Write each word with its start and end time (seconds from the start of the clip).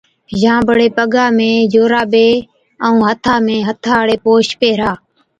يان 0.43 0.59
بڙي 0.67 0.87
پگا 0.97 1.25
۾ 1.39 1.49
جورابي 1.73 2.29
ائُون 2.85 3.01
هٿا 3.09 3.35
۾ 3.47 3.55
هٿا 3.67 3.93
هاڙي 3.97 4.17
پوش 4.25 4.45
پيهرا۔ 4.59 4.91